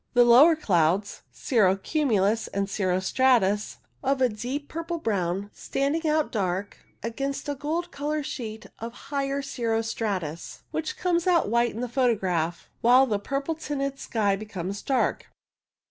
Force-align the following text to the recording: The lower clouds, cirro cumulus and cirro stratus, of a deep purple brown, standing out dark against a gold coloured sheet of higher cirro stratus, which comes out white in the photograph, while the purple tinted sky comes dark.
The 0.15 0.23
lower 0.25 0.55
clouds, 0.55 1.21
cirro 1.31 1.75
cumulus 1.77 2.47
and 2.47 2.67
cirro 2.67 2.99
stratus, 2.99 3.77
of 4.03 4.19
a 4.19 4.29
deep 4.29 4.67
purple 4.67 4.97
brown, 4.97 5.51
standing 5.53 6.07
out 6.07 6.31
dark 6.31 6.77
against 7.03 7.47
a 7.47 7.53
gold 7.53 7.91
coloured 7.91 8.25
sheet 8.25 8.65
of 8.79 8.93
higher 9.11 9.43
cirro 9.43 9.83
stratus, 9.83 10.63
which 10.71 10.97
comes 10.97 11.27
out 11.27 11.49
white 11.49 11.75
in 11.75 11.81
the 11.81 11.87
photograph, 11.87 12.67
while 12.81 13.05
the 13.05 13.19
purple 13.19 13.53
tinted 13.53 13.99
sky 13.99 14.35
comes 14.43 14.81
dark. 14.81 15.27